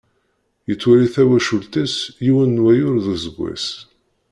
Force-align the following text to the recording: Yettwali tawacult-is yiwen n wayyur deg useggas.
Yettwali 0.67 1.07
tawacult-is 1.15 1.95
yiwen 2.25 2.49
n 2.55 2.61
wayyur 2.63 2.95
deg 3.05 3.11
useggas. 3.15 3.67